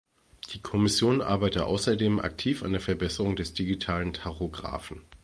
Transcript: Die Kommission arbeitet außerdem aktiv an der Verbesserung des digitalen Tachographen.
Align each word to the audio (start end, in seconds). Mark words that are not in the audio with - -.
Die 0.51 0.59
Kommission 0.63 1.21
arbeitet 1.21 1.61
außerdem 1.61 2.17
aktiv 2.19 2.63
an 2.63 2.71
der 2.71 2.81
Verbesserung 2.81 3.35
des 3.35 3.53
digitalen 3.53 4.13
Tachographen. 4.13 5.01